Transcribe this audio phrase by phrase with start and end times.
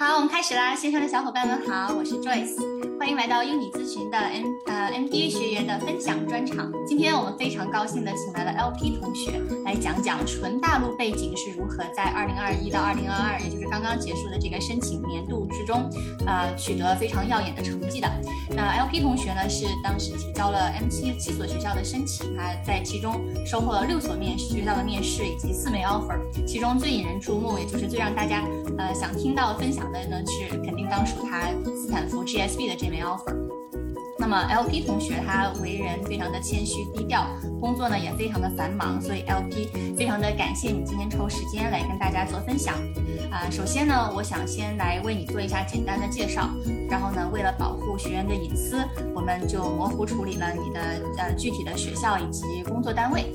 [0.00, 0.74] 好，我们开始啦！
[0.74, 2.56] 线上的小伙伴们好，我是 Joyce，
[2.98, 6.72] 欢迎来到英语咨询的 M 呃 MBA 学员的分享专场。
[6.86, 15.86] 今天我们非常高兴的请来了 LP 同学来讲讲纯大陆背景是如何在2021到2022，也就是刚刚结束的这个申请年度之中，
[16.26, 18.10] 呃取得非常耀眼的成绩的。
[18.56, 28.42] 那 LP 同学呢是当时提交了 M C 七所学校的申请，他在其中收获了六所面试学校的面试以及四枚 offer，其中最引人注目，也就是最让大家
[28.78, 29.89] 呃想听到分享。
[29.92, 33.34] 的呢是肯定当属他斯坦福 GSB 的这枚 offer。
[34.18, 37.26] 那么 LP 同学他为人非常的谦虚低调，
[37.58, 42.74] 工作呢也非常的繁忙，所以 LP 非常的感谢你今天抽时间来跟大家做分享。
[43.30, 46.50] 啊，首先呢，我想先来为你做一下简单的介绍，
[46.90, 48.84] 然后呢，为了保护学员的隐私，
[49.14, 50.80] 我们就模糊处理了你的
[51.16, 53.32] 呃具体的学校以及工作单位。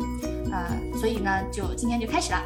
[0.52, 0.70] 啊，
[1.00, 2.40] 所以呢，就今天就开始了。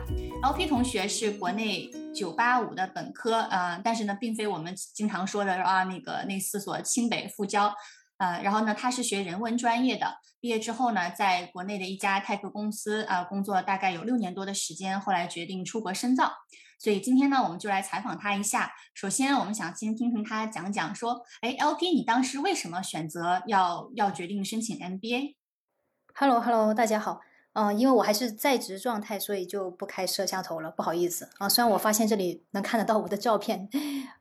[0.44, 1.92] LP 同学是国内。
[2.14, 7.74] 九八五的本科，呃，但是呢，并非我们经常说的啊，那个那四所清北复交，
[8.18, 16.32] 呃，然后呢，他是学人文专业的，毕业之后呢，在国内的一家泰克公司啊工作大概有六年多的时间，后来决定出国深造，
[16.80, 18.72] 所以今天呢，我们就来采访他一下。
[18.94, 27.22] 首先，我们想先听听他讲讲，说，哎，LP，你当时为什么选择要要决定申请 MBA？Hello，Hello，大家好。
[27.62, 31.50] 嗯，因为我还是在职状态，所以就不开摄像头了，不好意思啊。
[31.50, 33.68] 虽然我发现这里能看得到我的照片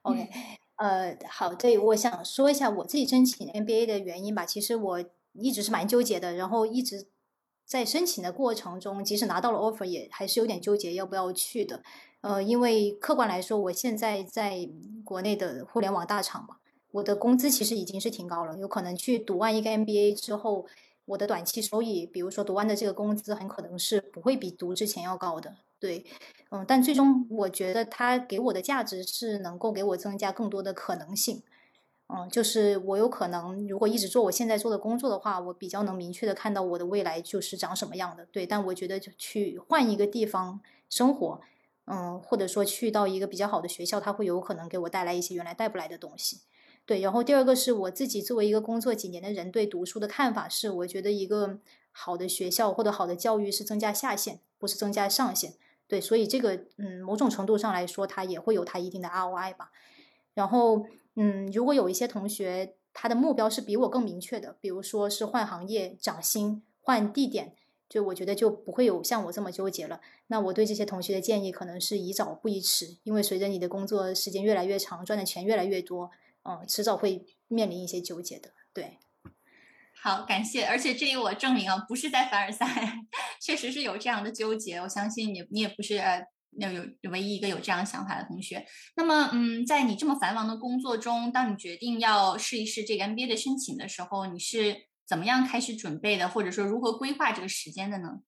[0.03, 0.28] ，OK，
[0.75, 4.45] 呃，好，对，我想说一下我自己申请 MBA 的原因吧。
[4.45, 7.06] 其实我一直是蛮纠结的，然后一直
[7.64, 11.84] 在申请的过程中，即使拿到了 offer，也还是有点纠结要不要去的。
[12.23, 14.69] 呃，因为客观来说，我现在在
[15.05, 16.56] 国内的互联网大厂嘛，
[16.91, 20.67] 我的工资其实已经是挺高了，有可能去读完一个 MBA 之后。
[21.09, 25.56] 我的短期收益，比如说读完的这个工资，很可能是不会比读之前要高的。
[25.81, 26.05] 对，
[26.51, 31.42] 嗯，但最终我觉得它给我的价值是能够给我增加更多的可能性。
[32.09, 38.27] 嗯，就是我有可能如果一直做我现在做的工作的话，我比较能明确的看到我的未来就是长什么样的。
[38.33, 41.41] 对，但我觉得去换一个地方生活，
[41.85, 46.41] 嗯，或者说去到一个比较好的学校，它会有可能给我带来一些原来带不来的东西。
[46.88, 51.58] 对，然后第二个是我自己作为一个工作几年的人对读书的看法是，我觉得一个
[51.92, 55.52] 好的学校或者好的教育是增加下限，不是增加上限。
[55.86, 59.70] 对，所以这个嗯，某种程度上来说，它也会有它一定的 ROI 吧。
[60.32, 67.55] 然后嗯，如果有一些同学他的目标是比我更明确的，比如说是换行业、涨薪、换地点，
[67.86, 70.00] 就我觉得就不会有像我这么纠结了。
[70.28, 76.10] 那我对这些同学的建议可能是宜早不宜迟，因为随着你的工作时间越来越长，赚的钱越来越多。
[76.48, 78.55] 嗯，迟早会面临一些纠结的。
[78.73, 78.98] 对，
[80.03, 80.64] 好，感谢。
[80.64, 82.67] 而且这里我证明啊，不是在凡尔赛，
[83.42, 84.79] 确实是有这样的纠结。
[84.79, 86.70] 我相信你，你也不是呃，有
[87.03, 88.67] 有唯一一个有这样想法的同学。
[88.97, 98.20] 那么，嗯，在你这么繁忙的工作中，当你决定要试一试这个 MBA 的申请的时候，你是怎么样开始准备的，或者说如何规划这个时间的呢？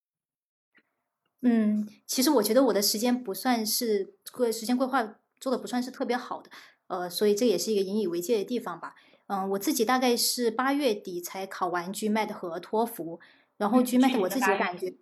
[1.42, 6.50] 嗯，其实我觉得我的时间不算是规时间规划做的不算是特别好的。
[6.90, 8.96] 呃，所以这也是一个引以为戒的地方吧。
[9.28, 13.20] 嗯，我自己大概是八月底才考完 GMAT 和托福，
[13.58, 14.92] 然后 GMAT 我自己感觉，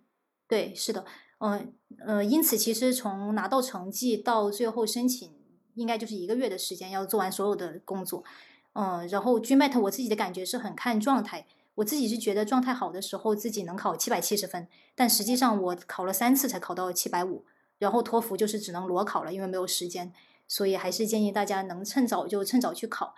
[0.47, 1.03] 对，是的，
[1.39, 1.73] 嗯
[2.05, 5.33] 呃，因此其实从拿到成绩到最后申请，
[5.73, 8.23] 应该就是一个月的时间要做完所有的工作。
[8.73, 17.45] 嗯，然后 GMAT 我自己的感觉是很看状态，我自己是觉得状态好的时候自己能考七百七十分，但实际上我考了三次才考到七百五，
[17.79, 20.13] 然后托福就是只能裸考了，因为没有时间。
[20.49, 23.13] 所以还是建议大家能趁早就趁早去考，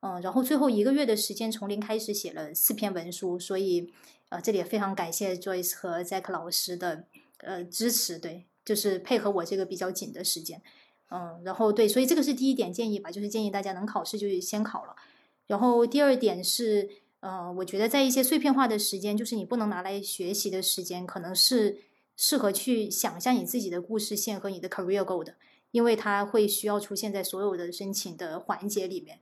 [0.00, 3.92] 嗯，然后最后一个月的时间从零开始写了四篇文书，所以
[4.28, 7.04] 呃这里也非常感谢 Joyce 和 Zack 老师的
[7.38, 10.62] 呃支持，对，就是配合我这个比较紧的时间，
[11.10, 14.94] 嗯，然后对，所以这个是第一点建议吧，就是建议大家能考试就先考了，
[15.48, 16.88] 然后第二点是，
[17.18, 21.78] 呃，我觉得在一些碎片化的时间，就是你不能拿来学习的时间，可能是
[22.16, 25.34] 适合去想象你自己的故事线和你的 career goal 的。
[25.76, 29.20] 因为它会需要出现在所有的申请的环节里面，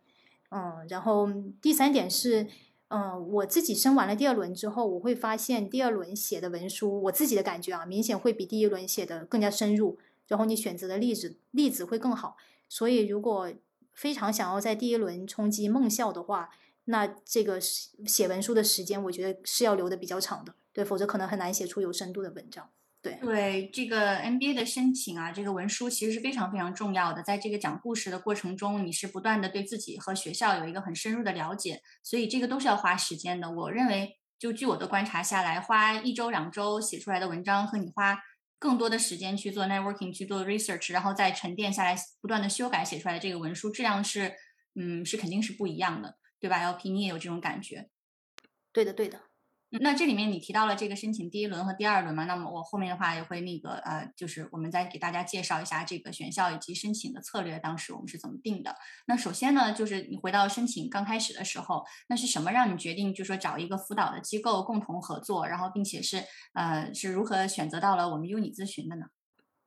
[0.52, 1.28] 嗯，然后
[1.60, 2.46] 第三点是，
[2.86, 9.98] 嗯，我自己申完了第二轮之后，我会发现第二轮写的文书，我自己的感觉啊，明显会比第一轮写的更加深入，
[10.28, 12.36] 然后你选择的例子例子会更好。
[12.68, 13.52] 所以如果
[13.92, 16.50] 非常想要在第一轮冲击梦校的话，
[16.84, 22.70] 那这个写文书的时间，我觉得是要留的比较长的，对，否则可能很难写出有深度的文章。
[23.04, 27.22] 对对这个 MBA 的申请啊，这个文书其实是非常非常重要的。
[27.22, 33.50] 在这个讲故事的过程中，你是不断的对自己和学校有一个很深入的了解，所以这个都是要花时间的。
[33.50, 38.18] 我认为，就据我的观察下来，花一周两周写出来的文章和你花
[38.58, 44.34] 更多的时间去做 networking，去做 research，然后再沉淀下来，不断的修改写出来的这个文书质量是，
[44.76, 47.90] 嗯，是肯定是不一样的，对吧？LP 你也有这种感觉？
[48.72, 49.20] 对的，对的。
[49.80, 52.24] 那这里面你提到了这个申请第一轮和第二轮嘛？
[52.24, 58.74] 那么我后面的话也会那个呃，就是我们再给大家介绍一下这个选校以及申请的策略，当时我们是怎么定的。
[59.06, 69.06] 那首先呢，就是你回到申请刚开始的时候，那是什么让你决定就说找一个辅导的机构共同合作，然后并且是呃是如何选择到了我们优你咨询的呢？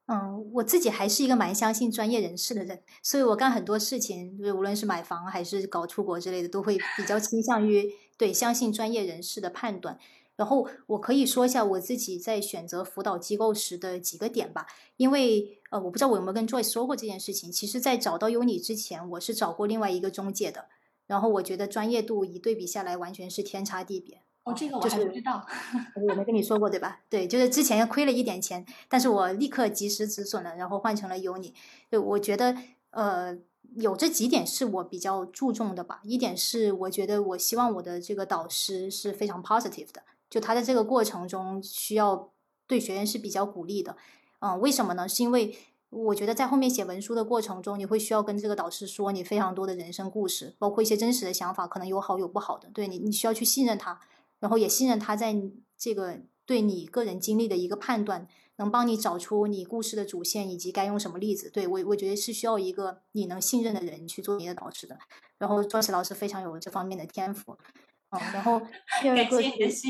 [0.10, 7.84] 嗯，我自己还是一个蛮相信专业人士的人，所以我干很多事情，就无论是买房还是搞出国之类的，都会比较倾向于
[8.18, 10.00] 对相信专业人士的判断。
[10.36, 14.68] 然后我可以说一下我自己在选择辅导机构时的几个点吧，
[14.98, 17.52] 因为呃，我不知道我有没有跟 Joy 说过这件事情。
[17.52, 20.66] 其实，在找到优你之前，我是找过另外一个中介的，
[21.08, 24.22] 然后我觉得专业度一对比下来，完全是天差地别。
[24.44, 25.44] 哦，这个我还不知道，
[26.08, 27.02] 我没跟你说过对吧？
[27.10, 31.56] 对，就是之前亏了一点钱，但是我立刻及时止损了，然后换成了优你。
[31.90, 32.56] 对，我觉得
[32.92, 33.38] 呃，
[33.76, 36.02] 有这几点是我比较注重的吧。
[36.04, 42.32] 一点是我觉得我希望我的这个导师是非常 positive 的，就他在这个过程中需要
[42.66, 43.96] 对学员是比较鼓励的。
[44.40, 45.08] 嗯，为什么呢？
[45.08, 45.56] 是因为
[45.90, 52.70] 我觉得在后面写文书的过程中，你会需要跟这个导师说你非常多的人生故事，包括一些真实的想法，可能有好有不好的。
[52.74, 54.00] 对你，你需要去信任他。
[54.40, 55.36] 然后也信任他在
[55.76, 61.50] 这个对你个人经历的一个判断，能帮你找出你故事的主线以及该用什么例子。
[61.50, 64.98] 对我，我觉得是需要一个你能信任的人去做你的导师的。
[65.38, 67.58] 然后庄 e 老师非常有这方面的天赋。
[68.10, 68.62] 嗯，然后
[69.02, 69.88] 第二个是，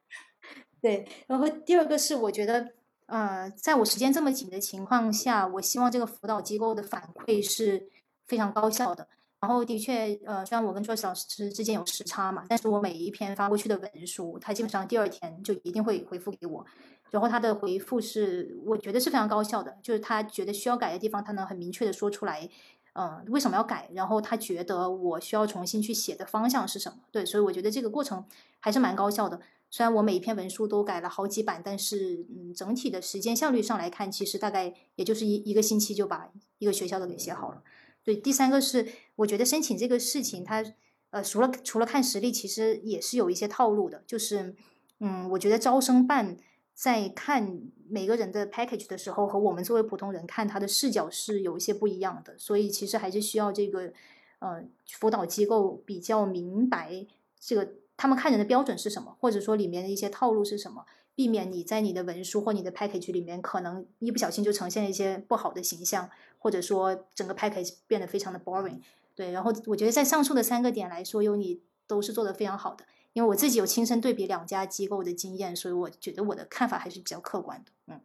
[0.80, 2.72] 对，然后第二个是我觉得，
[3.06, 7.88] 呃，在我时间这么紧的情况下，我希望这个辅导机构的反馈是
[8.26, 9.06] 非常高效的。
[9.40, 16.66] 然后的确，呃，虽然我跟 Joyce 老师之间有时差嘛，但是我每一篇发过去的文书，他基本上第二天就一定会回复给我。
[17.10, 22.48] 然后他的回复是，我觉得是非常高效的，就是他觉得需要改的地方，他能很明确的说出来，
[22.94, 26.98] 嗯，为什么要改，然后他觉得我需要重新去写的方向是什么。
[27.10, 28.24] 对，所以我觉得这个过程
[28.58, 29.40] 还是蛮高效的。
[29.72, 36.28] 虽然我每一篇文书都改了好几版，但是嗯，整体的时间效率上来看，其实大概也就是一一个星期就把
[36.58, 37.62] 一个学校的给写好了。
[38.02, 40.64] 对，第三个是，我觉得申请这个事情，它
[41.10, 44.02] 呃，除了除了看实力，其实也是有一些套路的。
[44.06, 44.54] 就是，
[44.98, 46.36] 嗯，我觉得招生办
[46.80, 47.60] 在看
[47.90, 52.34] 每个人的 package 的时候，和我们作为普通人看他的视角是有一些不一样的。
[52.38, 53.92] 所以，其实还是需要这个
[54.38, 57.04] 呃辅导机构比较明白
[57.38, 60.86] 这个他们看人的标准是什么，或者说里面的一些套路是什么。
[61.14, 68.80] 避免你在你的文书或你的 package 里面，可能一不小心就呈现一些不好的形象，或者说整个 package 变得非常的 boring。
[69.14, 72.86] 对，然后我觉得在上述的三个点来说，有你都是做的非常好的。
[73.12, 77.72] 因为我自己有亲身对比两家机构的经验，所以我觉得我的看法还是比较客观的。
[77.90, 78.00] 嗯。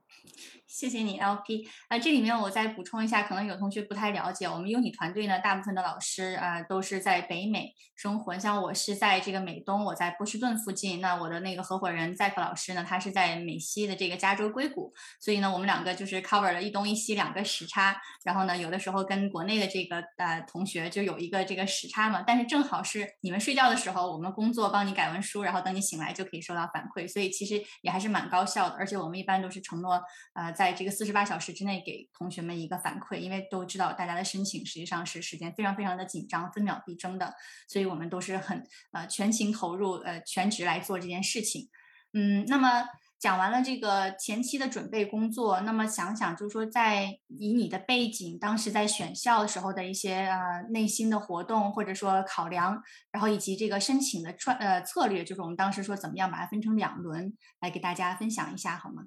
[0.68, 1.66] 谢谢你，LP。
[1.88, 8.38] 啊，这里面我再补充一下，可能有同学不太了解，我们优你团队呢，大部分的老师啊都是在北美生活。
[8.38, 11.00] 像我是在这个美东，我在波士顿附近。
[11.00, 14.92] 那我的那个合伙人赛克老师呢，他是在美西的这个加州硅谷。
[15.22, 17.96] 所以呢，我们两个就是 cover 了一东一西两个时差。
[18.26, 22.22] 然后呢，有的时候跟国内的这个呃同学就有一个这个时差嘛。
[22.26, 27.08] 但是正好是你们睡觉的时候，我们工作帮你改完书，然后等你醒来就可以收到反馈。
[27.08, 28.76] 所以其实也还是蛮高效的。
[28.76, 30.02] 而且我们一般都是承诺
[30.34, 37.34] 呃在这个四十八小时之内给同学们一个反馈，因为都知道大家的申请实际上是时间非常非常的紧张，分秒必争的，
[37.68, 41.70] 所以我们都是很呃全情投入呃全职来做这件事情。
[42.14, 42.86] 嗯，那么
[43.20, 59.04] 讲完了这个前期的准备工作，那么想想就是说，在以你的背景，当时在选校的时候的一些呃内心的活动或者说考量，然后以及这个申请的创呃策略，就是我们当时说怎么样把它分成两轮来给大家分享一下，好吗？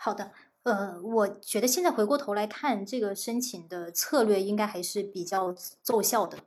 [0.00, 0.30] 好的，
[0.62, 5.52] 呃，我觉得现在回过头来看，这个申请的策略应该还是比较
[5.82, 6.38] 奏效的，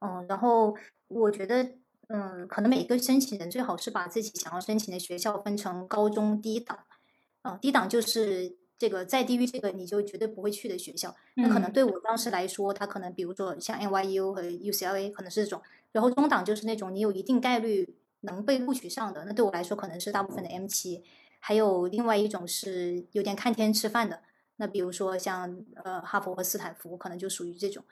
[0.00, 0.76] 嗯，然后
[1.08, 1.72] 我觉得，
[2.08, 6.80] 嗯，可能每个申请人最好是把自己想要申请的学校分成高中低档，
[7.42, 15.62] 嗯，低档就是这个再低于这个你就绝对不会去的学校，那可能对我当时来说，它可能比如说像 NYU 和 UCLA 可能是这种，
[15.92, 21.02] 然后中档就是那种你有一定概率能被录取上的，那对我来说可能是大部分的 M 七。
[21.38, 24.22] 还有另外一种是有点看天吃饭的，
[24.56, 27.84] 那比如说像呃哈佛和斯坦福，可能就属于这种。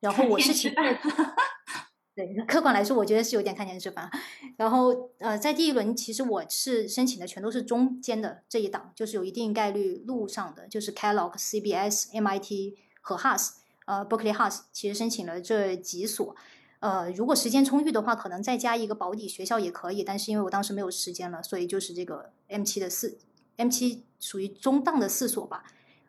[0.00, 0.74] 然后我是其实
[2.14, 4.10] 对客观来说，我觉得是有点看天吃饭。
[4.56, 13.50] 然后呃，在第一轮其实我是申请的全都是中间的这一档，就是有一定概率录上的，就是 Kellogg、CBS、MIT 和 Haas，
[13.86, 16.34] 呃 Berkeley Haas，其实申请了这几所。
[16.80, 20.04] 呃，如果时间充裕的话，可能再加一个保底学校也可以。
[20.04, 23.18] 但是因为我当时没有时间了，所以就是这个 M 七的四
[23.56, 25.64] M 七属于中档的四所吧，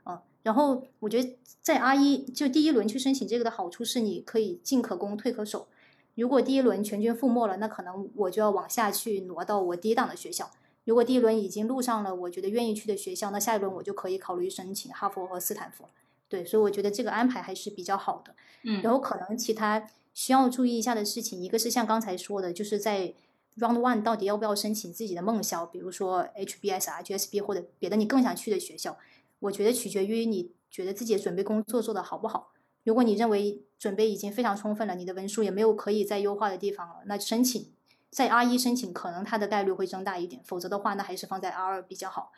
[0.05, 5.67] 嗯，然后我觉得在 R 一就第一轮去申请这个的好处是你可以进可攻退可守。
[6.15, 10.51] 如果第一轮全军覆没了，那可能我就要往下去挪到我低档的学校。
[10.85, 15.85] 如果第一轮已经录上了我觉得愿意去的学校，那下一轮我就可以考虑申请哈佛和斯坦福。
[16.27, 18.35] 对，所以我觉得这个安排还是比较好的。
[18.63, 19.83] 嗯，然后可能其他
[20.19, 23.13] 需要注意一下的事情，一个是像刚才说的，就是在
[23.57, 28.97] Round One 到底要不要申请自己的梦校，比如说 HBS 啊、GSB 或者别的你更想去的学校。
[29.39, 32.51] 我觉得取决于你觉得自己的准备工作做得好不好。
[32.83, 37.71] 如果你认为准备已经非常充分了，你的文书也没有可以再优化的地方了，那申请
[38.09, 42.33] 在 R 一申请可能它的概率会增大一点，否则的话，那还是放在 R 二比较好。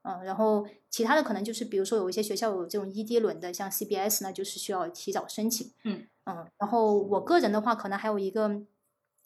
[0.00, 5.70] 嗯，然后其他的可能就是，比如说有一些学校有这种 ED 轮的，像 CBS 呢，就是需要提早申请。
[5.84, 8.62] 嗯嗯，然后我个人的话，可能还有一个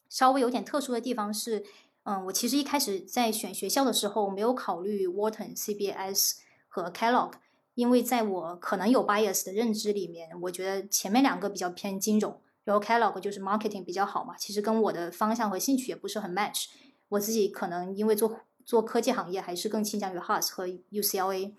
[0.09, 1.64] 稍微有点特殊的地方是，
[2.04, 6.37] 嗯，我其实一开始在选学校的时候没有考虑 Wharton、CBS
[6.69, 7.33] 和 Kellogg，
[7.75, 16.66] 因为在我可能有 bias 的认知里面，我觉得前面两个比较偏金融，然后 Kellogg 就是 marketing 比较好嘛，其实跟我的方向和兴趣也不是很 match。
[17.09, 18.40] 我自己可能因为做。
[18.66, 21.54] 做科技行业还是更倾向于 h a r s 和 UCLA，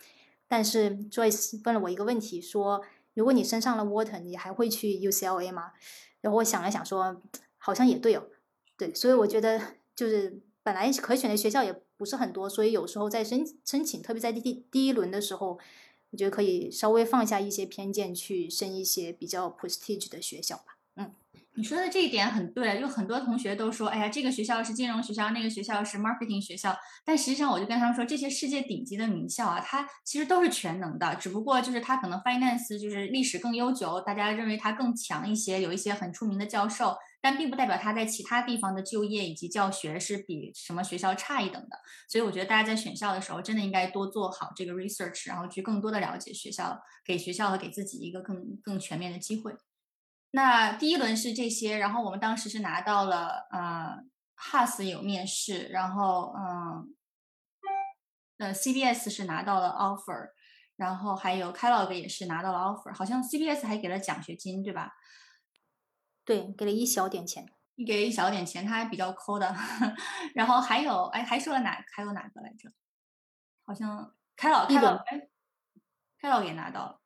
[0.47, 2.81] 但是 Joyce 问了我一个问题，说
[3.13, 5.71] 如果你升上了 Water，你还会去 UCLA 吗？
[6.21, 7.21] 然后我想了想，说
[7.57, 8.23] 好像也对哦，
[8.77, 9.59] 对，所以我觉得
[9.95, 15.59] 就是本来可选的学校也不是很多，所以有时候在申申请，特别在第第第一轮的时候，
[16.11, 20.77] 我觉得可以稍微放下一些偏见，去申一些比较 prestige 的学校吧。
[21.53, 26.73] 你说的这一点很对，就很多同学都说，哎呀，这个学校是金融学校，那个学校是 marketing 学校。
[27.03, 41.77] 但实际上，我就跟他们说，这些世界顶级的名校啊，它其实都是全能的，只不过就是它可能 finance 就是历史更悠久，大家认为它更强一些，有一些很出名的教授，但并不代表它在其他地方的就业以及教学是比什么学校差一等的。
[42.07, 49.53] 所以我觉得大家在选校的时候，真的应该多做好这个 research，然后去更多的了解学校，给学校和给自己一个更更全面的机会。
[50.31, 53.97] 那第一轮是这些，然后我们当时是拿到了，呃
[54.37, 56.95] ，Has 有面试，然后，嗯，
[58.37, 60.29] 呃，CBS 是拿到了 offer，
[60.77, 64.93] 然后还有 Kellogg 也是拿到了 offer，好像 CBS 还给了奖学金，对吧？
[66.23, 67.45] 对，给了一小点钱，
[67.85, 69.53] 给了一小点钱，他还比较抠的。
[70.33, 72.71] 然后还有，哎，还说了哪还有哪个来着？
[73.63, 75.27] 好像 Kellogg，Kellogg，哎
[76.21, 77.01] ，Kellogg 也拿到了，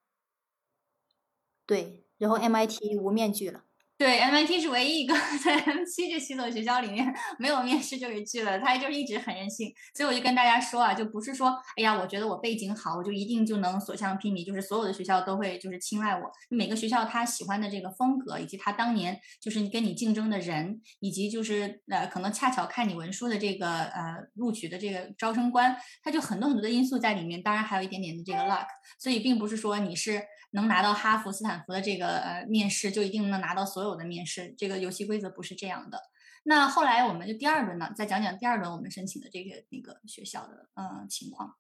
[1.65, 2.04] 对。
[2.17, 3.61] 然后 MIT 无面具了。
[3.97, 9.73] 对，MIT 是唯一一个 在 M 七这七所学校里面没有面试就给拒了，他就是一直很任性。
[9.95, 16.29] 所以我就跟大家说啊，就不是说，哎呀，我觉得我背景好，我就一定就能所向披靡，就是所有的学校都会就是青睐我。
[16.49, 28.67] 每个学校他喜欢的这个风格，以及他当年就是跟你竞争的人，以及就是呃可能恰巧看你文书的这个呃录取的这个招生官，他就很多很多的因素在里面，当然还有一点点的这个 luck。
[28.99, 30.21] 所以并不是说你是。
[30.55, 34.55] 能拿到哈佛、斯坦福的这个呃面试，就一定能拿到所有的面试。
[34.57, 36.09] 这个游戏规则不是这样的。
[36.47, 41.55] 那后来我们就第二轮呢，再讲讲第二轮我们申请的这个那个学校的呃情况。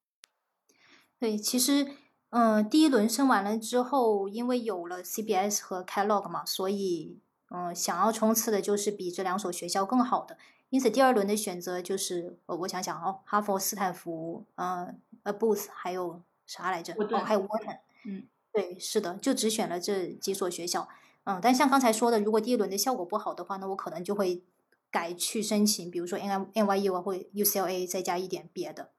[1.19, 1.87] 对，其实
[2.29, 10.37] 嗯第一轮申完了之后，因为有了 CBS 和 Kellogg 嘛，所以嗯想要冲刺的就是比这两所学校更好的。
[10.69, 16.93] 因此第二轮的选择就是呃我想想哦，哈佛、斯坦福，嗯呃 Booth 还有啥来着？
[16.93, 18.27] 哦还有 Wharton，嗯。
[18.55, 20.87] 对，是的，就只选了这几所学校，
[21.25, 24.45] 嗯，但像刚才说的，如果第一轮的效果不好的话，那我可能就会
[24.89, 28.93] 改去申请，比如说 N M N Y U 啊，或 U C L A，再加一点别的。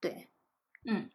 [0.00, 0.28] 对，
[0.86, 1.08] 嗯，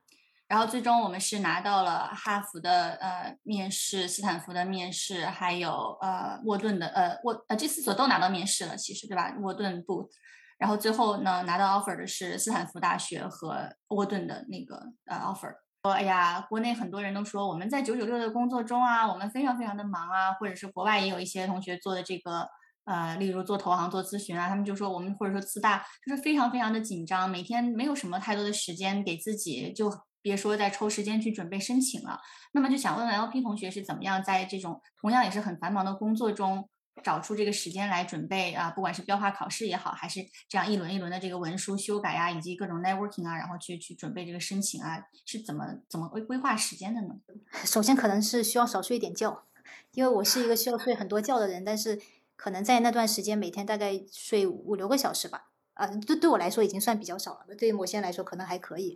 [0.48, 9.36] 然后最终我们是拿到了哈佛的呃面试，斯坦福的面试，还有呃沃顿的呃沃呃这四所都拿到面试了，其实对吧？
[9.42, 10.10] 沃顿不
[10.58, 15.54] 然后最后呢拿到 offer 的是斯坦福大学和沃顿的那个呃 offer。
[15.84, 22.48] 说，哎呀，国内很多人都说我们在九九六的工作中啊，我们非常非常的忙啊，或者是国外也有一些同学做的这个，
[22.86, 32.20] 呃，例如做投行、做咨询啊，他们就说我们或者说自大，就是非常非常的紧张，每天没有什么太多的时间给自己，就别说再抽时间去准备申请了。
[32.54, 36.70] 那么就想问问 LP 同学是怎么样在这种同样也是很繁忙的工作中。
[37.04, 47.16] 找出这个时间来准备啊，不管是标化考试也好，还是这样一轮一轮的这个文书修改啊，以及各种 networking 啊，然后去去准备这个申请啊，是怎么怎么规规划时间的呢？
[47.66, 49.46] 首先可能是需要少睡一点觉，
[49.94, 52.00] 因为我是一个需要睡很多觉的人，但是
[52.36, 58.96] 可能在那段时间每天大概睡五六个小时吧，啊，对对我来说已经算比较少了，对于某些人来说可能还可以。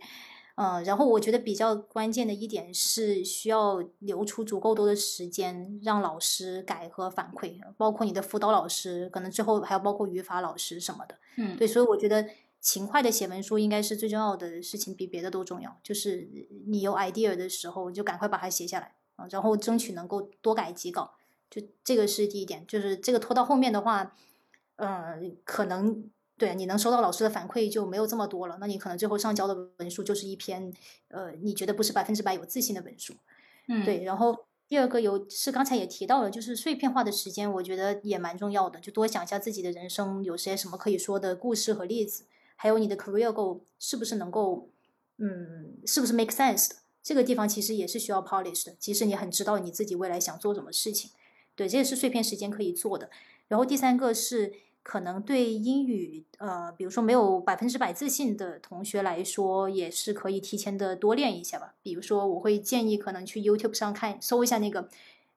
[0.56, 11.18] 嗯，然后我觉得比较关键的一点是需要留出足够多的时间让老师改和反馈，包括你的辅导老师，可能之后还要包括语法老师什么的。
[11.36, 12.26] 嗯，对，所以我觉得
[12.58, 15.78] 勤快的写文书应该是最重要的事情，比别的都重要。
[15.82, 16.26] 就是
[16.66, 21.12] 你有 idea 的时候，就赶快把它写下来啊，然后争取能够多改几稿。
[21.50, 24.14] 就这个是第一点，就是这个拖到后面的话，
[24.76, 28.58] 呃，可能对你能收到老师的反馈就没有这么多了。
[28.60, 30.72] 那你可能最后上交的文书就是一篇，
[31.08, 33.14] 呃，你觉得不是百分之百有自信的文书。
[33.68, 34.04] 嗯，对。
[34.04, 38.78] 然后第二个有是刚才也提到了，就是碎片化的时间，我觉得也蛮重要的。
[38.80, 42.24] 就多想一下自己的人生有些什么可以说的故事和例子，
[42.56, 44.68] 还有你的 career goal 是不是能够，
[45.18, 46.76] 嗯，是不是 make sense 的？
[47.02, 48.74] 这个地方其实也是需要 polish 的。
[48.78, 51.12] 即使你很知道你自己未来想做什么事情。
[51.54, 53.08] 对，这也是碎片时间可以做的。
[53.48, 54.52] 然后第三个是，
[54.86, 61.74] 可能对英语，呃，比如说没有百分之百自信的同学来说，也是可以提前的多练一下吧。
[61.82, 64.88] 比如说，我会建议可能去 YouTube 上看，搜一下那个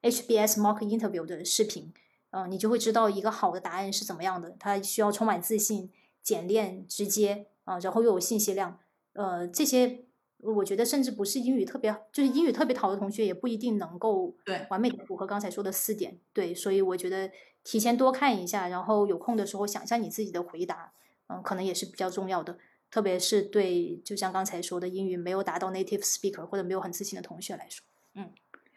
[0.04, 1.92] HBS Mock Interview 的视频，
[2.30, 4.56] 嗯，你就会知道一个好的答案是怎么样的。
[4.60, 5.90] 它需要充满自信、
[6.22, 8.78] 简练、直接啊，然后又有信息量，
[9.14, 10.06] 呃，这些。
[10.42, 16.18] 我觉得甚至不是英语特别，就是英语特别好的同学也不一定能够对完美的符合刚才说的四点。
[16.32, 17.30] 对，所以我觉得
[17.70, 20.92] 提前多看一下，然后有空的时候想一下你自己的回答，
[21.28, 22.58] 嗯，可能也是比较重要的。
[22.90, 27.86] 特别是对，就像刚才说的英语没有达到 native speaker 或者没有很自信的同学来说，
[28.16, 28.34] 嗯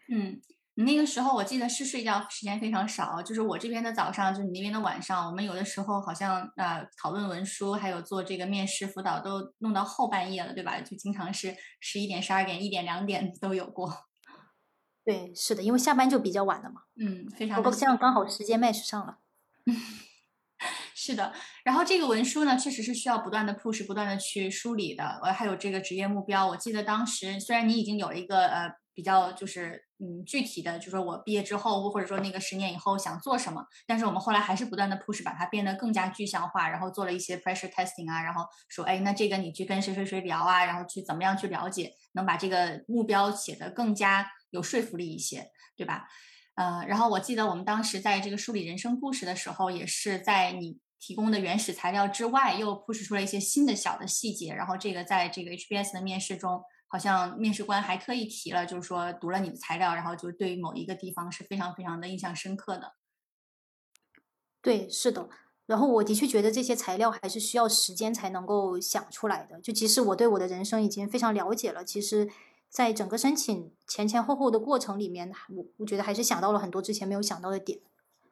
[0.09, 0.41] 嗯。
[0.75, 5.27] 你那个时候我记得是睡觉时间非常少，就是我这边的早上，就是你那边的晚上。
[5.27, 10.79] 我们有的时候好像呃讨论文书，还有做这个面试辅导，都弄到后半夜了，对吧？
[10.81, 13.91] 就经常是十一点、十二点、一点、两点 都有过。
[15.05, 16.81] 对，是的，因为下班就比较晚了嘛。
[16.95, 17.57] 嗯，非常。
[17.57, 19.19] 不过这样刚好时间 match 上了。
[20.95, 21.33] 是的，
[21.65, 25.19] 然后这个文书呢，确实是需要不断的 push，不断的去梳理的。
[25.23, 28.71] 呃，还有这个职业目标，我记得当时虽然你已经有一个呃。
[28.95, 46.07] 比较就是嗯具体的，就说我毕业之后，或者说那个十年以后想做什么，但是我们后来还是不断的 push 把它变得更加具象化，然后做了一些 pressure testing 啊，然后说哎那这个你去跟谁谁谁聊啊，然后去怎么样去了解，能把这个目标写得更加有说服力一些，对吧？
[46.55, 56.61] 呃，然后我记得我们当时在这个梳理人生故事的时候，也是在你提供的原始材料之外，又 push 出了一些新的小的细节，然后这个在这个 HBS 的面试中。
[56.87, 62.93] 好像面试官还特意提了，就是说读了你的材料，然后就对于某一个地方是非常非常的印象深刻的。
[64.61, 65.27] 对，是的。
[65.65, 69.59] 然后我的确觉得这些材料还是需要时间才能够想出来的。
[69.59, 72.29] 就即使我对我的人生已经非常了解了，其实
[72.73, 77.79] 在整个申请前前后后的过程里面，我我觉得还是想到了很多之前没有想到的点。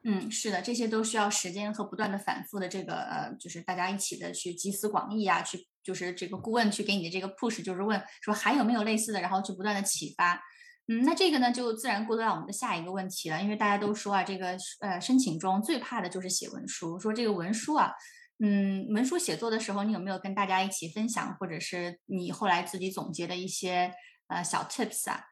[0.04, 5.68] 嗯，是的，这些都需要时间和不断的反复的这个呃，就是大家一起的去集思广益啊，去。
[5.84, 10.40] 就是这个顾问去给你的这个 push，就是问说还有没有类似的，然后去不断的启发。
[10.86, 13.42] 嗯，那这个呢，就自然过渡到我们的下一个问题了。
[13.42, 17.00] 因为大家都说啊，这个呃申请中最怕的就是写文书。
[17.00, 17.90] 说这个文书啊，
[18.38, 23.92] 嗯，文书写作的时候，你有没有跟大家一起分享，或者是你后来自己总结的一些
[24.32, 25.26] 呃小 tips 啊？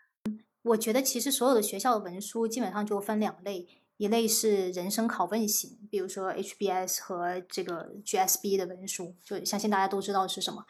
[0.63, 3.67] 我觉得其实所有的学校的文书基本上就分两类。
[3.97, 10.65] 一类是人生拷问型，比如说 HBS 和这个 GSB 的文书，就相信大家都知道是什么，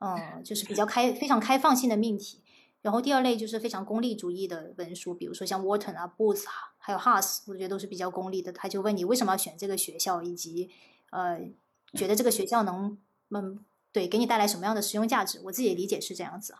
[0.00, 2.42] 嗯，就是比较开、非常开放性的命题。
[2.82, 6.44] 然后第二类就是非常功利主义的文书，比如说像 Wharton 啊、Booth
[6.76, 8.52] 还有 Haas，我觉得都是比较功利的。
[8.52, 10.68] 他就问你为什么要选这个学校，以及
[11.08, 11.40] 呃，
[11.94, 12.98] 觉得这个学校能
[13.30, 15.40] 嗯对给你带来什么样的实用价值？
[15.44, 16.54] 我自己理解是这样子，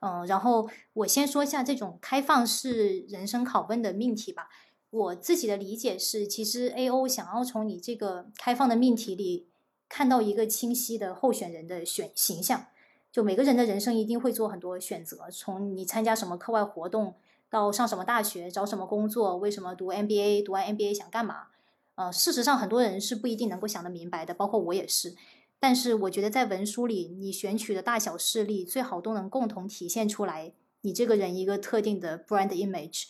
[0.00, 4.48] 嗯，然后我先说一下这种开放式人生拷问的命题吧。
[4.90, 9.46] 我自己的理解是，其实 A O 想要从你这个开放的命题里
[9.88, 12.66] 看到一个清晰的候选人的选形象。
[13.12, 17.14] 就每个人的人生一定会做很多选择，从你参加什么课外活动，
[17.48, 21.48] 到上什么大学，找什么工作，为什么读 M B A，读完 M B A 想干嘛？
[21.96, 25.14] 呃，事实上很多人是不一定能够想得明白的，包括我也是。
[25.60, 33.04] 但是我觉得在文书里，你选取的大小事例最好都能共同体现出来你这个人一个特定的 brand image。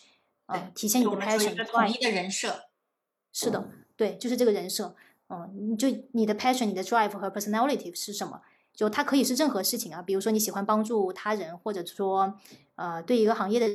[0.47, 2.65] 对，体现你的 passion，统一的人设。
[3.31, 4.93] 是的，对，就是这个人设。
[5.29, 8.41] 嗯，就你的 passion、你的 drive 和 personality 是什么？
[8.73, 12.37] 就它可以是任何事情啊，比如说你喜欢帮助他人，或者说
[12.75, 13.67] 呃对一个行业的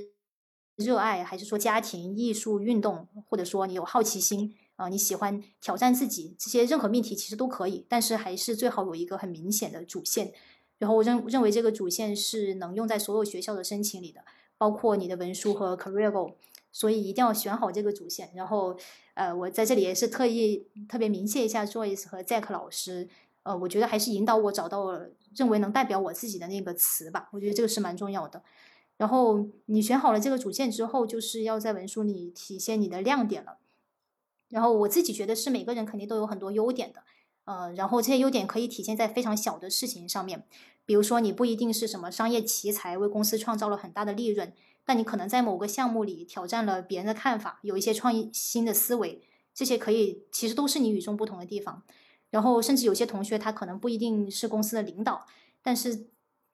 [0.77, 10.33] 热爱，还是说家庭、艺术、运动，或者说你有好奇心啊，你喜欢挑战自己，这些任何命题其实都可以，但是还是最好有一个很明显的主线。
[10.79, 14.21] 然后我认认为这个主线是能用在所有学校的申请里的，
[14.57, 16.35] 包括你的文书和 career goal。
[16.73, 18.77] 所以一定要选好这个主线，然后，
[19.15, 23.09] 呃，我在这里也是特意特别明谢一下 Joyce 和 Zack 老师，
[23.45, 28.43] 呃，我觉得还是引导我找到了认为能代表我自己的那个词吧，我觉得这个是蛮重要的。
[28.99, 33.57] 然后你选好了这个主线之后，就是要在文书里体现你的亮点了。
[34.49, 37.03] 然后我自己觉得是每个人肯定都有很多优点的，
[37.45, 40.45] 呃，然后这些优点可以体现在非常小的事情上面，
[40.85, 44.53] 比如说你不一定是什么商业奇才，为公司创造了很大的利润，
[44.85, 49.23] 但你可能在某个项目里挑战了别人的看法，有一些创新的思维，
[49.55, 51.83] 这些可以其实都是你与众不同的地方。
[52.31, 55.27] 然后甚至有些同学他可能不一定是公司的领导，
[55.63, 56.09] 但是。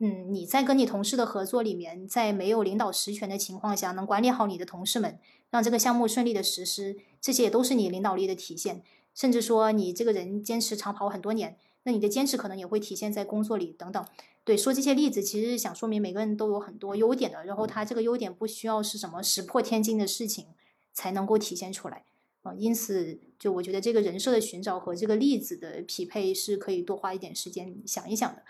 [0.05, 5.21] 嗯，你在跟你同事的合作里面，在没有领导实权的情况下，能管理好你的同事们，
[5.53, 8.83] 让这个项目顺利的实施，这些也都是你领导力的体现。
[9.15, 14.03] 甚至说你这个人坚持长跑很多年，那你的坚持可能也会体现在工作里等等。
[14.43, 20.47] 对，说这些例子，其实是想说明每个人都有很多优点的，然后他这个优点不需要是什么石破天惊的事情
[20.95, 22.05] 才能够体现出来
[22.41, 22.55] 啊。
[22.55, 28.43] 因此，就我觉得这个人设的寻找和这个例子的匹配是可以多花一点时间想一想的。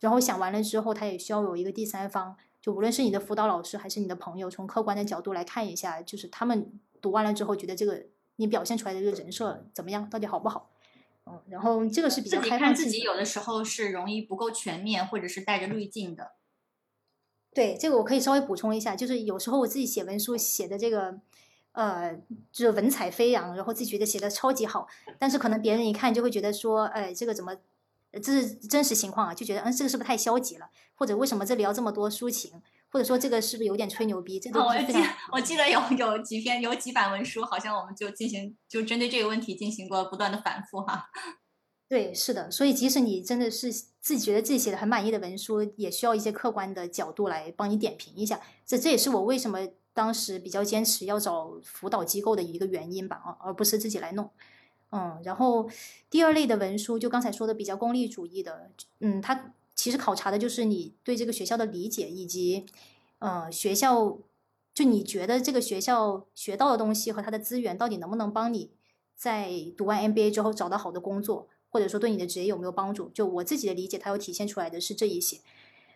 [0.00, 6.70] 然后想完了之后，他也需要有一个第三方，就无论是你的辅导老师还是你的朋友，从客观的角度来看一下，就是他们
[7.00, 8.04] 读完了之后觉得这个
[8.36, 10.70] 你表现出来的这个人设怎么样，到底好不好？
[11.26, 16.32] 嗯，然后这个是比较开放自己有的时候是容易不够全面，或者是带着滤镜的。
[17.54, 21.18] 对，这个我可以稍微补充一下，就是有时候我自己写文书写的这个，
[21.72, 22.14] 呃，
[22.52, 24.86] 就是文采飞扬，然后自己觉得写的超级好，
[25.18, 27.56] 但是可能别人一看就会觉得说，哎，这个怎么？
[28.22, 30.66] 这是真实情况啊，就觉得嗯，这个是不是太消极了？
[30.94, 32.60] 或者为什么这里要这么多抒情？
[32.92, 34.40] 或者说这个是不是有点吹牛逼？
[34.40, 35.02] 这 都是非常……
[35.32, 41.06] 我记得有有几篇有几版文书，好像我们就进行就针对这个问题进行过不断的反复哈。
[41.88, 48.40] 对，是的，所以即使你真的是自己觉得自己写的很满意的文书，也需要一些客观的角度来帮你点评一下。
[48.66, 49.58] 这这也是我为什么
[49.92, 54.30] 当时比较坚持要找辅导机构的一个原因吧啊，而不是自己来弄。
[54.90, 55.70] 嗯，然后
[56.08, 62.66] 第二类的文书，就刚才说的比较功利主义的，嗯，它其实考察的就是你对这个学校的理解，以及
[63.20, 64.18] 呃学校
[64.74, 68.70] 就你觉得这个学校学到的东西和它的资源到底能不能帮你
[69.14, 73.08] 在读完 MBA 之后找到好的工作，或者说对你的职业有没有帮助？
[73.10, 75.40] 就我自己的理解，它有体现出来的是这一些。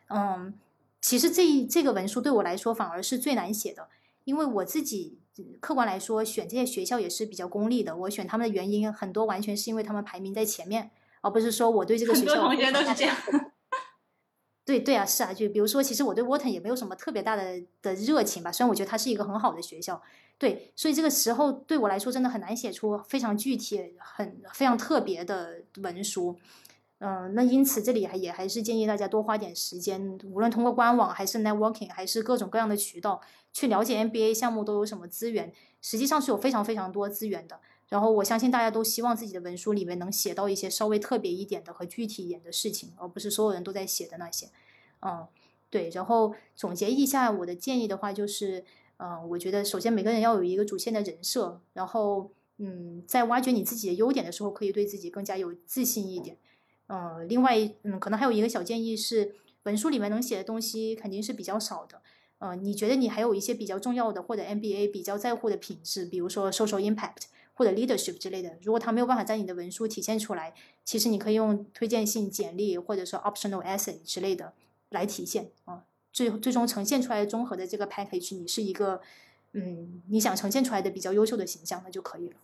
[0.09, 0.55] 嗯，
[1.01, 3.89] 其实这这个文书对我来说反而是最难写的，
[4.25, 5.21] 因为我自己。
[5.61, 7.97] 客观来说，选这些学校也是比较功利的。
[7.97, 12.35] 我选他们的原因很多，完全是因为他们排名在前面，而不是说我对这个学校。
[12.35, 13.17] 很多同学都是这样。
[14.65, 18.53] 对对啊，是啊，就比如说，其实我对 Wharton 也没有什么特别大的的热情吧。
[18.53, 20.01] 虽然我觉得它是一个很好的学校，
[20.39, 26.39] 对，所以这个时候对我来说真的很难写出非常具体、很非常特别的文书。
[27.07, 33.21] 嗯，那因此这里还也还是建议大家多花点时间，无论通过官网还是 networking，还是各种各样的渠道
[33.53, 35.53] 去了解 MBA 项目都有什么资源。
[35.83, 37.61] 实际上是有非常非常多资源的。
[37.91, 44.49] 然后我相信大家都希望自己的文书里面能写到一些稍微特别一点的和具体一点的事情，而不是所有人都在写的那些。
[45.01, 45.27] 嗯，
[45.69, 45.91] 对。
[45.91, 48.65] 然后总结一下我的建议的话，就是，
[48.97, 56.39] 嗯，我觉得首先每个人要有一个主线的人设，然后，嗯，在挖掘你自己的优点的时候，可以对自己更加有自信一点。
[56.89, 62.03] 嗯，另外，嗯，可能还有一个小建议是，文书里面能写的东西肯定是比较少的。
[62.39, 67.23] 嗯，你觉得你还有一些比较重要的或者 MBA 比较在乎的品质，比如说 social impact
[67.55, 70.53] 或者 leadership 之类的，如果它没有办法在你的文书体现出来，
[70.85, 74.53] 其实你可以用推荐信简历或者说 optional essay 之类的
[74.91, 75.51] 来体现。
[75.65, 79.01] 啊，最最终呈现出来综合的这个 package，你是一个，
[79.53, 82.37] 嗯，你想呈现出来的比较优秀的形象，那就可以了。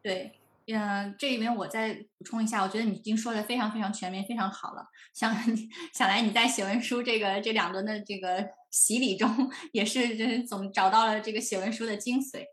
[0.00, 0.32] 对。
[0.70, 4.84] 嗯，这里面我再补充一下，我觉得你已经说的非常非常全面，非常好了。
[5.14, 5.34] 想
[5.94, 12.44] 想来你在写文书这个这两轮的这个洗礼中，也是就是总找到了这个写文书的精髓。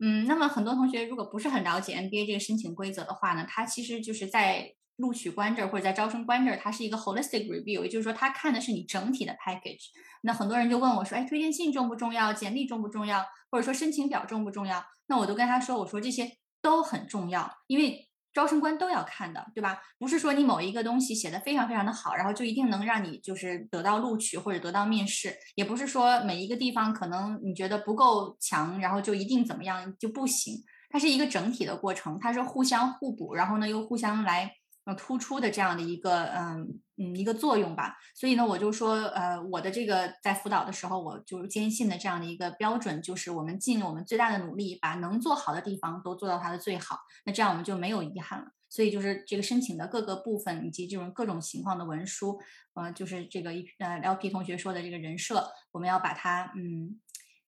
[0.00, 9.90] 嗯，那么很多同学如果不是很了解 MBA 这个申请规则的话呢，它其实就是在录取官这儿或者在招生官这儿，它是一个 holistic review，也就是说它看的是你整体的 package。
[10.22, 12.32] 那很多人就问我说，哎，推荐信重不重要？
[12.32, 13.24] 简历重不重要？
[13.48, 14.84] 或者说申请表重不重要？
[15.06, 16.36] 那我都跟他说，我说这些。
[16.62, 19.80] 都很重要，因为招生官都要看的，对吧？
[19.98, 30.62] 不是说你某一个东西写的非常非常的好，然后就一定能让你就是得到录取或者得到面试，也不是说每一个地方可能你觉得不够强，然后就一定怎么样就不行。
[30.90, 34.52] 它是一个整体的过程，它是互相互补，然后呢又互相来。
[34.94, 48.46] 突出的这样的一个嗯嗯一个作用吧，所以呢，我就说呃，我的这个在辅导的时候，我就坚信的这样的一个标准，就是我们尽我们最大的努力，把能做好的地方都做到它的最好，那这样我们就没有遗憾了。
[48.68, 52.38] 所以就是这个申请的各个部分以及这种各种情况的文书，
[52.74, 57.00] 呃，就是这个一呃 LP 同学说的这个人设，我们要把它嗯，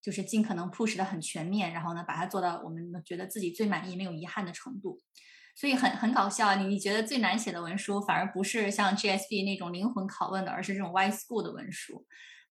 [0.03, 4.99] 就是尽可能 push 的很全面，然后呢，把它做到我们觉得自己最满意、没有遗憾的程度。
[5.55, 12.05] 所以很很搞笑，你你觉得最难写的文书，反而不是像 GSB 那种灵魂拷问的，而是这种 Y School 的文书。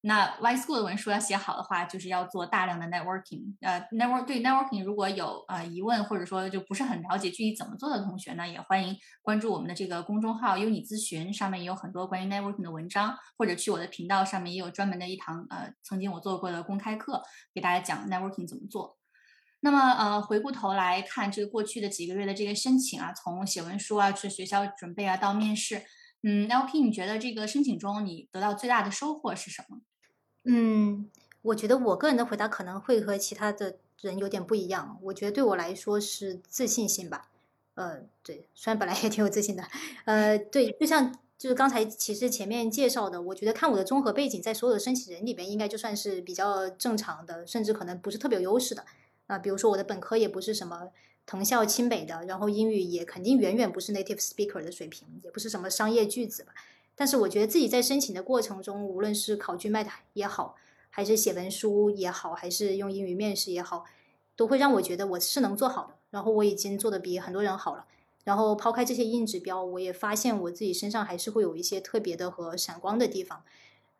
[0.04, 3.56] 那 Y School 的文书要写好的话，就是要做大量的 networking。
[3.62, 17.22] 呃，network 对 networking 如果有呃疑问或者说就不是很了解具体怎么做的同学呢，也欢迎关注我们的这个公众号“优你咨询”，上面也有很多关于 networking 的文章，或者去我的频道上面也有专门的一堂呃曾经我做过的公开课，
[17.54, 18.98] 给大家讲 networking 怎么做。
[19.62, 25.84] 那么呃回过头来看这个过去的几个月的这个申请啊，从写文书啊，去学校准备啊，到面试，
[26.24, 29.82] 嗯，LP 你觉得这个申请中你得到最大的收获是什么？
[30.46, 31.10] 嗯，
[31.44, 34.98] 我觉得我个人的回答可能会和其他的人有点不一样。
[35.04, 37.30] 我觉得对我来说是自信心吧。
[37.76, 39.64] 呃，对，虽然本来也挺有自信的。
[40.06, 48.84] 呃，对，就像就是刚才其实前面介绍的，我觉得看我的综合背景，在所有的申请人里边，应该就算是比较正常的，甚至可能不是特别有优势的。
[49.32, 50.90] 啊，比如说我的本科也不是什么
[51.26, 56.54] 藤校清北的，然后英语也肯定远远不是 native speaker 的水平，也不是什么商业句子吧。
[56.96, 60.56] 但是我觉得自己在申请的过程中，无论是考 GMAT 也好，
[60.90, 63.86] 还是写文书也好，还是用英语面试也好，
[64.36, 65.96] 都会让我觉得我是能做好的。
[66.10, 67.86] 然后我已经做的比很多人好了。
[68.26, 73.44] 然后抛开这些硬指标，我也发现我自己身上还是会有一些特别的和闪光的地方。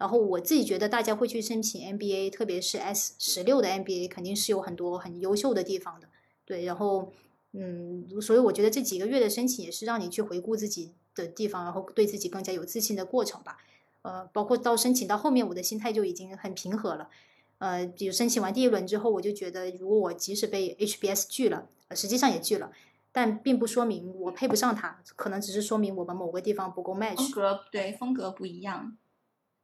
[0.02, 6.08] 然后我自己觉得大家会去申请 MBA，特别是 S 十六的 MBA，肯定是有很多很优秀的地方的。
[6.44, 7.14] 对，然后
[7.54, 10.94] 嗯，所以我觉得这几个月的申请也是让你去回顾自己。
[11.14, 13.58] 的地方，然后对自己更加有自信的过程吧。
[14.02, 17.10] 呃，包括到申请到后面，我的心态就已经很平和了。
[17.58, 22.72] 呃，比如申请完第一轮之后，我就觉得，如果我即使被 HBS 拒了，实际上也拒了，
[23.12, 27.18] 但并不说明我配不上他，可能只是说明我们某个地方不够 match。
[27.18, 28.96] 风格对风格不一样，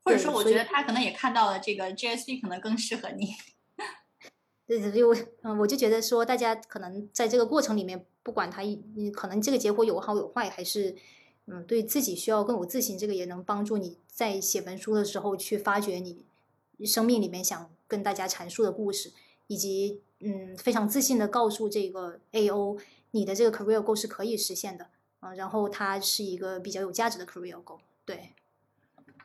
[0.07, 3.35] 或者说我觉得他可能也看到了这个 GSP 可能更适合你。
[4.65, 10.95] 对，就嗯，我就觉得说，大家可能在这个过程里面，不管他你可能这个结果有好有坏，还是。
[11.49, 16.25] 嗯，对自己需要更有自信，这个也能帮助你在写文书的时候去发掘你
[16.85, 19.13] 生命里面想跟大家阐述的故事，
[19.47, 22.77] 以及嗯非常自信的告诉这个 A O
[23.11, 24.89] 你的这个 career goal 是可以实现的
[25.21, 27.79] 嗯，然后它是一个比较有价值的 career goal。
[28.03, 28.33] 对，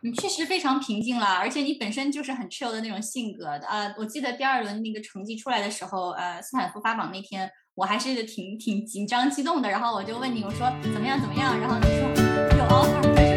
[0.05, 3.95] 你确实非常平静了，而且你本身就是很 chill 的那种性格的呃。
[3.97, 7.49] 我记得第二轮那个成绩出来的时候，呃，斯坦福发榜那天。
[7.75, 13.32] 我还是挺挺紧张激动的，然后我就问你，我说怎么样怎么样，然后你说有 offer。